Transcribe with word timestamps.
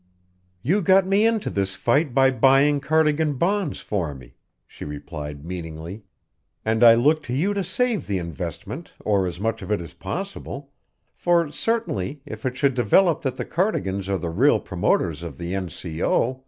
"You 0.63 0.81
got 0.81 1.05
me 1.05 1.27
into 1.27 1.51
this 1.51 1.75
fight 1.75 2.11
by 2.15 2.31
buying 2.31 2.79
Cardigan 2.79 3.35
bonds 3.35 3.81
for 3.81 4.15
me," 4.15 4.33
she 4.65 4.83
replied 4.83 5.45
meaningly, 5.45 6.01
"and 6.65 6.83
I 6.83 6.95
look 6.95 7.21
to 7.21 7.33
you 7.33 7.53
to 7.53 7.63
save 7.63 8.07
the 8.07 8.17
investment 8.17 8.93
or 9.05 9.27
as 9.27 9.39
much 9.39 9.61
of 9.61 9.71
it 9.71 9.79
as 9.79 9.93
possible; 9.93 10.71
for 11.13 11.51
certainly, 11.51 12.23
if 12.25 12.47
it 12.47 12.57
should 12.57 12.73
develop 12.73 13.21
that 13.21 13.35
the 13.37 13.45
Cardigans 13.45 14.09
are 14.09 14.17
the 14.17 14.31
real 14.31 14.59
promoters 14.59 15.21
of 15.21 15.37
the 15.37 15.53
N.C.O. 15.53 16.39